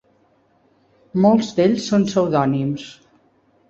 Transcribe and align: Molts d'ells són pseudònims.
Molts 1.27 1.53
d'ells 1.61 1.87
són 1.93 2.11
pseudònims. 2.11 2.93